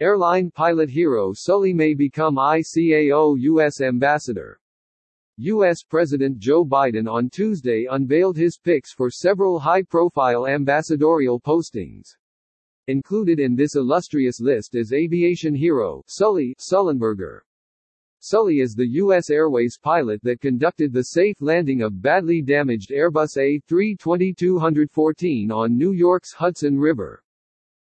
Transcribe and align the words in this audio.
Airline 0.00 0.50
pilot 0.50 0.90
hero 0.90 1.32
Sully 1.32 1.72
may 1.72 1.94
become 1.94 2.34
ICAO 2.34 3.36
U.S. 3.38 3.80
ambassador. 3.80 4.58
U.S. 5.36 5.84
President 5.84 6.38
Joe 6.38 6.64
Biden 6.64 7.08
on 7.08 7.30
Tuesday 7.30 7.86
unveiled 7.88 8.36
his 8.36 8.58
picks 8.58 8.92
for 8.92 9.08
several 9.08 9.60
high-profile 9.60 10.48
ambassadorial 10.48 11.40
postings. 11.40 12.16
Included 12.88 13.38
in 13.38 13.54
this 13.54 13.76
illustrious 13.76 14.40
list 14.40 14.74
is 14.74 14.92
aviation 14.92 15.54
hero 15.54 16.02
Sully 16.08 16.56
Sullenberger. 16.58 17.42
Sully 18.18 18.58
is 18.58 18.74
the 18.74 18.88
U.S. 18.94 19.30
Airways 19.30 19.78
pilot 19.80 20.20
that 20.24 20.40
conducted 20.40 20.92
the 20.92 21.04
safe 21.04 21.40
landing 21.40 21.82
of 21.82 22.02
badly 22.02 22.42
damaged 22.42 22.90
Airbus 22.90 23.38
A320-214 23.38 25.52
on 25.52 25.78
New 25.78 25.92
York's 25.92 26.32
Hudson 26.32 26.80
River. 26.80 27.23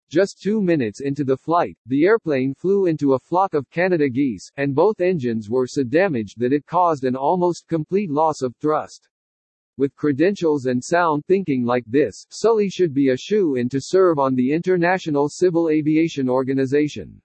Just 0.10 0.40
two 0.42 0.62
minutes 0.62 1.02
into 1.02 1.26
the 1.26 1.36
flight, 1.36 1.78
the 1.86 2.06
airplane 2.06 2.54
flew 2.54 2.86
into 2.86 3.14
a 3.14 3.20
flock 3.20 3.54
of 3.54 3.70
Canada 3.70 4.08
geese, 4.08 4.50
and 4.56 4.74
both 4.74 5.02
engines 5.02 5.50
were 5.50 5.68
so 5.68 5.84
damaged 5.84 6.40
that 6.40 6.54
it 6.54 6.66
caused 6.66 7.04
an 7.04 7.18
almost 7.18 7.68
complete 7.68 8.10
loss 8.10 8.42
of 8.42 8.56
thrust. 8.56 9.10
With 9.78 9.96
credentials 9.98 10.66
and 10.66 10.82
sound 10.82 11.26
thinking 11.26 11.66
like 11.66 11.84
this, 11.86 12.26
Sully 12.30 12.70
should 12.70 12.94
be 12.94 13.10
a 13.10 13.18
shoe-in 13.18 13.68
to 13.68 13.82
serve 13.82 14.18
on 14.18 14.34
the 14.34 14.54
International 14.54 15.28
Civil 15.28 15.70
Aviation 15.70 16.30
Organization. 16.30 17.22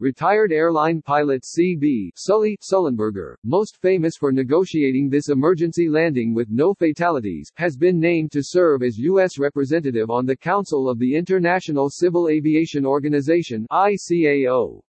Retired 0.00 0.52
airline 0.52 1.02
pilot 1.02 1.44
C.B. 1.44 2.12
Sully 2.14 2.56
Sullenberger, 2.62 3.34
most 3.42 3.78
famous 3.82 4.16
for 4.16 4.30
negotiating 4.30 5.08
this 5.10 5.28
emergency 5.28 5.88
landing 5.88 6.32
with 6.32 6.50
no 6.50 6.72
fatalities, 6.72 7.50
has 7.56 7.76
been 7.76 7.98
named 7.98 8.30
to 8.30 8.40
serve 8.40 8.84
as 8.84 8.96
U.S. 8.98 9.40
representative 9.40 10.08
on 10.08 10.24
the 10.24 10.36
Council 10.36 10.88
of 10.88 11.00
the 11.00 11.16
International 11.16 11.90
Civil 11.90 12.28
Aviation 12.28 12.86
Organization 12.86 13.66
ICAO. 13.72 14.80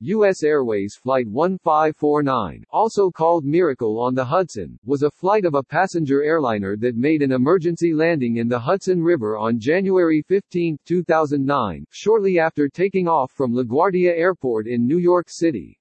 U.S. 0.00 0.44
Airways 0.44 0.94
Flight 0.94 1.26
1549, 1.26 2.64
also 2.70 3.10
called 3.10 3.44
Miracle 3.44 4.00
on 4.00 4.14
the 4.14 4.24
Hudson, 4.24 4.78
was 4.84 5.02
a 5.02 5.10
flight 5.10 5.44
of 5.44 5.54
a 5.54 5.62
passenger 5.62 6.22
airliner 6.22 6.76
that 6.76 6.94
made 6.94 7.20
an 7.20 7.32
emergency 7.32 7.92
landing 7.92 8.36
in 8.36 8.46
the 8.46 8.60
Hudson 8.60 9.02
River 9.02 9.36
on 9.36 9.58
January 9.58 10.22
15, 10.22 10.78
2009, 10.84 11.84
shortly 11.90 12.38
after 12.38 12.68
taking 12.68 13.08
off 13.08 13.32
from 13.32 13.52
LaGuardia 13.52 14.16
Airport 14.16 14.68
in 14.68 14.86
New 14.86 14.98
York 14.98 15.26
City. 15.28 15.76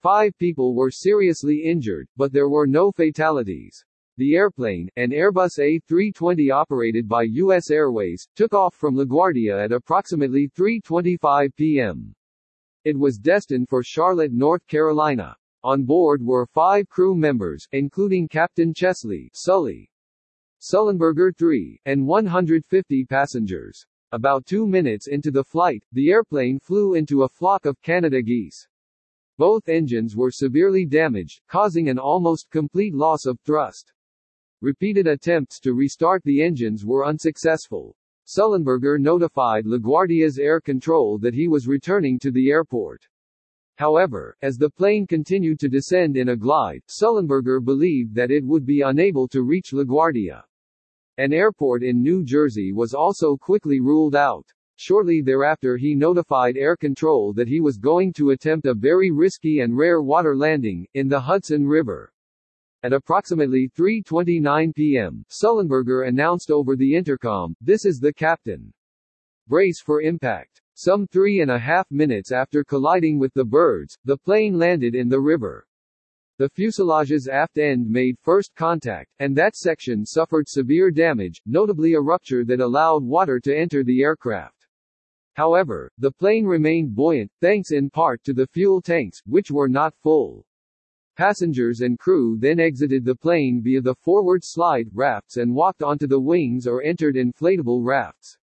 Five 0.00 0.38
people 0.38 0.76
were 0.76 0.92
seriously 0.92 1.64
injured, 1.64 2.06
but 2.16 2.32
there 2.32 2.48
were 2.48 2.68
no 2.68 2.92
fatalities. 2.92 3.84
The 4.16 4.36
airplane, 4.36 4.88
an 4.94 5.10
Airbus 5.10 5.58
A320 5.58 6.52
operated 6.52 7.08
by 7.08 7.24
U.S. 7.24 7.72
Airways, 7.72 8.28
took 8.36 8.54
off 8.54 8.76
from 8.76 8.94
LaGuardia 8.94 9.64
at 9.64 9.72
approximately 9.72 10.48
3.25 10.56 11.56
p.m. 11.56 12.14
It 12.84 12.98
was 12.98 13.18
destined 13.18 13.68
for 13.68 13.82
Charlotte, 13.82 14.32
North 14.32 14.66
Carolina. 14.66 15.36
On 15.62 15.84
board 15.84 16.22
were 16.22 16.46
five 16.46 16.88
crew 16.88 17.14
members, 17.14 17.68
including 17.72 18.26
Captain 18.26 18.72
Chesley 18.72 19.30
Sully, 19.34 19.90
Sullenberger 20.62 21.36
3, 21.36 21.80
and 21.84 22.06
150 22.06 23.04
passengers. 23.04 23.86
About 24.12 24.46
two 24.46 24.66
minutes 24.66 25.08
into 25.08 25.30
the 25.30 25.44
flight, 25.44 25.84
the 25.92 26.10
airplane 26.10 26.58
flew 26.58 26.94
into 26.94 27.22
a 27.22 27.28
flock 27.28 27.66
of 27.66 27.80
Canada 27.82 28.22
geese. 28.22 28.66
Both 29.36 29.68
engines 29.68 30.16
were 30.16 30.30
severely 30.30 30.84
damaged, 30.84 31.42
causing 31.48 31.88
an 31.88 31.98
almost 31.98 32.50
complete 32.50 32.94
loss 32.94 33.26
of 33.26 33.38
thrust. 33.40 33.92
Repeated 34.62 35.06
attempts 35.06 35.60
to 35.60 35.72
restart 35.72 36.22
the 36.24 36.42
engines 36.42 36.84
were 36.84 37.06
unsuccessful. 37.06 37.96
Sullenberger 38.30 38.96
notified 39.00 39.66
LaGuardia's 39.66 40.38
air 40.38 40.60
control 40.60 41.18
that 41.18 41.34
he 41.34 41.48
was 41.48 41.66
returning 41.66 42.16
to 42.20 42.30
the 42.30 42.48
airport. 42.48 43.04
However, 43.74 44.36
as 44.40 44.56
the 44.56 44.70
plane 44.70 45.04
continued 45.04 45.58
to 45.58 45.68
descend 45.68 46.16
in 46.16 46.28
a 46.28 46.36
glide, 46.36 46.82
Sullenberger 46.86 47.58
believed 47.64 48.14
that 48.14 48.30
it 48.30 48.44
would 48.44 48.64
be 48.64 48.82
unable 48.82 49.26
to 49.26 49.42
reach 49.42 49.72
LaGuardia. 49.72 50.44
An 51.18 51.32
airport 51.32 51.82
in 51.82 52.02
New 52.02 52.22
Jersey 52.22 52.72
was 52.72 52.94
also 52.94 53.36
quickly 53.36 53.80
ruled 53.80 54.14
out. 54.14 54.46
Shortly 54.76 55.22
thereafter 55.22 55.76
he 55.76 55.96
notified 55.96 56.56
air 56.56 56.76
control 56.76 57.32
that 57.32 57.48
he 57.48 57.60
was 57.60 57.78
going 57.78 58.12
to 58.12 58.30
attempt 58.30 58.66
a 58.66 58.74
very 58.74 59.10
risky 59.10 59.58
and 59.58 59.76
rare 59.76 60.02
water 60.02 60.36
landing, 60.36 60.86
in 60.94 61.08
the 61.08 61.18
Hudson 61.18 61.66
River. 61.66 62.12
At 62.82 62.94
approximately 62.94 63.68
3.29 63.76 64.74
p.m., 64.74 65.24
Sullenberger 65.28 66.08
announced 66.08 66.50
over 66.50 66.76
the 66.76 66.94
intercom, 66.94 67.54
This 67.60 67.84
is 67.84 67.98
the 67.98 68.12
captain. 68.12 68.72
Brace 69.46 69.82
for 69.82 70.00
impact. 70.00 70.62
Some 70.72 71.06
three 71.06 71.42
and 71.42 71.50
a 71.50 71.58
half 71.58 71.90
minutes 71.90 72.32
after 72.32 72.64
colliding 72.64 73.18
with 73.18 73.34
the 73.34 73.44
birds, 73.44 73.98
the 74.06 74.16
plane 74.16 74.58
landed 74.58 74.94
in 74.94 75.10
the 75.10 75.20
river. 75.20 75.66
The 76.38 76.48
fuselage's 76.48 77.28
aft 77.28 77.58
end 77.58 77.86
made 77.86 78.16
first 78.18 78.54
contact, 78.54 79.10
and 79.18 79.36
that 79.36 79.56
section 79.56 80.06
suffered 80.06 80.48
severe 80.48 80.90
damage, 80.90 81.42
notably 81.44 81.92
a 81.92 82.00
rupture 82.00 82.46
that 82.46 82.60
allowed 82.60 83.04
water 83.04 83.38
to 83.40 83.54
enter 83.54 83.84
the 83.84 84.00
aircraft. 84.00 84.66
However, 85.34 85.92
the 85.98 86.12
plane 86.12 86.46
remained 86.46 86.94
buoyant, 86.94 87.30
thanks 87.42 87.72
in 87.72 87.90
part 87.90 88.24
to 88.24 88.32
the 88.32 88.46
fuel 88.46 88.80
tanks, 88.80 89.20
which 89.26 89.50
were 89.50 89.68
not 89.68 89.94
full. 90.02 90.46
Passengers 91.20 91.82
and 91.82 91.98
crew 91.98 92.38
then 92.38 92.58
exited 92.58 93.04
the 93.04 93.14
plane 93.14 93.60
via 93.62 93.82
the 93.82 93.94
forward 93.94 94.42
slide 94.42 94.88
rafts 94.94 95.36
and 95.36 95.54
walked 95.54 95.82
onto 95.82 96.06
the 96.06 96.18
wings 96.18 96.66
or 96.66 96.82
entered 96.82 97.14
inflatable 97.14 97.84
rafts. 97.84 98.38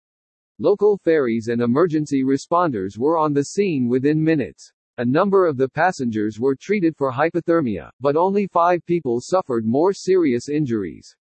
Local 0.58 0.96
ferries 0.96 1.48
and 1.48 1.60
emergency 1.60 2.24
responders 2.24 2.96
were 2.96 3.18
on 3.18 3.34
the 3.34 3.44
scene 3.44 3.88
within 3.88 4.24
minutes. 4.24 4.72
A 4.96 5.04
number 5.04 5.44
of 5.44 5.58
the 5.58 5.68
passengers 5.68 6.40
were 6.40 6.56
treated 6.56 6.96
for 6.96 7.12
hypothermia, 7.12 7.90
but 8.00 8.16
only 8.16 8.46
five 8.46 8.82
people 8.86 9.20
suffered 9.20 9.66
more 9.66 9.92
serious 9.92 10.48
injuries. 10.48 11.14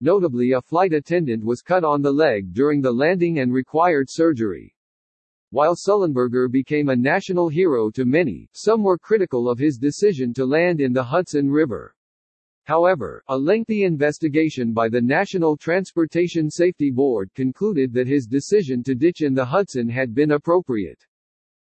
Notably 0.00 0.52
a 0.52 0.62
flight 0.62 0.92
attendant 0.92 1.44
was 1.44 1.62
cut 1.62 1.82
on 1.82 2.00
the 2.00 2.12
leg 2.12 2.54
during 2.54 2.80
the 2.80 2.92
landing 2.92 3.40
and 3.40 3.52
required 3.52 4.08
surgery. 4.08 4.75
While 5.56 5.74
Sullenberger 5.74 6.52
became 6.52 6.90
a 6.90 6.94
national 6.94 7.48
hero 7.48 7.90
to 7.92 8.04
many, 8.04 8.46
some 8.52 8.82
were 8.82 8.98
critical 8.98 9.48
of 9.48 9.58
his 9.58 9.78
decision 9.78 10.34
to 10.34 10.44
land 10.44 10.82
in 10.82 10.92
the 10.92 11.02
Hudson 11.02 11.50
River. 11.50 11.94
However, 12.64 13.22
a 13.28 13.38
lengthy 13.38 13.84
investigation 13.84 14.74
by 14.74 14.90
the 14.90 15.00
National 15.00 15.56
Transportation 15.56 16.50
Safety 16.50 16.90
Board 16.90 17.30
concluded 17.34 17.94
that 17.94 18.06
his 18.06 18.26
decision 18.26 18.82
to 18.82 18.94
ditch 18.94 19.22
in 19.22 19.32
the 19.32 19.46
Hudson 19.46 19.88
had 19.88 20.14
been 20.14 20.32
appropriate. 20.32 21.02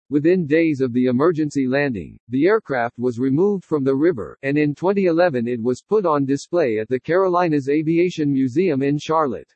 Within 0.08 0.46
days 0.46 0.80
of 0.80 0.92
the 0.92 1.06
emergency 1.06 1.66
landing, 1.66 2.16
the 2.28 2.46
aircraft 2.46 2.96
was 2.96 3.18
removed 3.18 3.64
from 3.64 3.82
the 3.82 3.96
river, 3.96 4.38
and 4.44 4.56
in 4.56 4.72
2011 4.72 5.48
it 5.48 5.60
was 5.60 5.82
put 5.82 6.06
on 6.06 6.24
display 6.24 6.78
at 6.78 6.88
the 6.88 7.00
Carolinas 7.00 7.68
Aviation 7.68 8.32
Museum 8.32 8.84
in 8.84 8.98
Charlotte. 8.98 9.52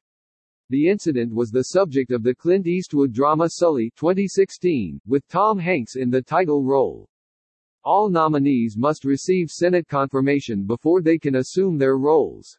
The 0.70 0.88
incident 0.88 1.34
was 1.34 1.50
the 1.50 1.64
subject 1.64 2.10
of 2.10 2.22
the 2.22 2.34
Clint 2.34 2.66
Eastwood 2.66 3.12
drama 3.12 3.50
Sully 3.50 3.91
2016, 3.97 5.00
with 5.06 5.28
Tom 5.28 5.58
Hanks 5.58 5.97
in 5.97 6.08
the 6.08 6.22
title 6.22 6.64
role. 6.64 7.08
All 7.84 8.08
nominees 8.08 8.76
must 8.78 9.04
receive 9.04 9.50
Senate 9.50 9.86
confirmation 9.86 10.64
before 10.64 11.02
they 11.02 11.19
can 11.19 11.34
assume 11.34 11.76
their 11.76 11.98
roles. 11.98 12.58